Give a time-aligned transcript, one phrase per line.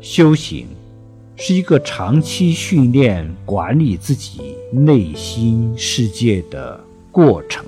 [0.00, 0.66] 修行
[1.36, 6.78] 是一个长期训练管理自己内心世界的
[7.12, 7.64] 过程。